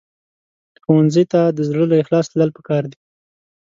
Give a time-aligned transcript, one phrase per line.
[0.83, 2.97] ښوونځی ته د زړه له اخلاصه تلل پکار دي